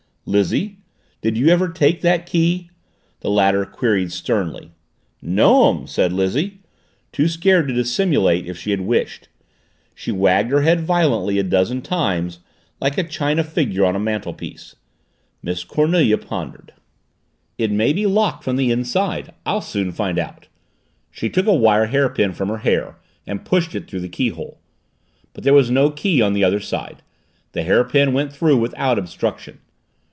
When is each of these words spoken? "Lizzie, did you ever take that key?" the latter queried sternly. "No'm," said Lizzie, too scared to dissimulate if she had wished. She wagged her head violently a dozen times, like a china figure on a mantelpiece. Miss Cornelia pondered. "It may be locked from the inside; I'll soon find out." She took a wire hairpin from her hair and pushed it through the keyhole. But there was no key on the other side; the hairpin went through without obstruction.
"Lizzie, 0.27 0.77
did 1.21 1.35
you 1.35 1.49
ever 1.49 1.67
take 1.67 1.99
that 2.01 2.25
key?" 2.25 2.69
the 3.19 3.29
latter 3.29 3.65
queried 3.65 4.13
sternly. 4.13 4.71
"No'm," 5.21 5.87
said 5.87 6.13
Lizzie, 6.13 6.59
too 7.11 7.27
scared 7.27 7.67
to 7.67 7.73
dissimulate 7.73 8.45
if 8.45 8.57
she 8.57 8.71
had 8.71 8.79
wished. 8.81 9.27
She 9.93 10.11
wagged 10.11 10.51
her 10.51 10.61
head 10.61 10.81
violently 10.81 11.37
a 11.37 11.43
dozen 11.43 11.81
times, 11.81 12.39
like 12.79 12.97
a 12.97 13.03
china 13.03 13.43
figure 13.43 13.83
on 13.83 13.95
a 13.95 13.99
mantelpiece. 13.99 14.75
Miss 15.43 15.65
Cornelia 15.65 16.17
pondered. 16.19 16.71
"It 17.57 17.71
may 17.71 17.91
be 17.91 18.05
locked 18.05 18.43
from 18.45 18.55
the 18.55 18.71
inside; 18.71 19.33
I'll 19.45 19.59
soon 19.59 19.91
find 19.91 20.17
out." 20.17 20.47
She 21.09 21.29
took 21.29 21.47
a 21.47 21.53
wire 21.53 21.87
hairpin 21.87 22.31
from 22.31 22.47
her 22.49 22.59
hair 22.59 22.95
and 23.27 23.43
pushed 23.43 23.75
it 23.75 23.89
through 23.89 24.01
the 24.01 24.07
keyhole. 24.07 24.59
But 25.33 25.43
there 25.43 25.53
was 25.53 25.71
no 25.71 25.89
key 25.89 26.21
on 26.21 26.31
the 26.33 26.43
other 26.43 26.61
side; 26.61 27.01
the 27.51 27.63
hairpin 27.63 28.13
went 28.13 28.31
through 28.31 28.57
without 28.57 28.97
obstruction. 28.97 29.57